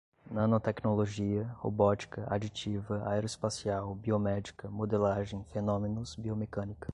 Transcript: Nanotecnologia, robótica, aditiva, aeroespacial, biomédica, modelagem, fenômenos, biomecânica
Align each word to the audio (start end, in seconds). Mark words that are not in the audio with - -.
Nanotecnologia, 0.31 1.43
robótica, 1.61 2.25
aditiva, 2.27 3.03
aeroespacial, 3.07 3.93
biomédica, 3.93 4.67
modelagem, 4.67 5.43
fenômenos, 5.53 6.15
biomecânica 6.15 6.89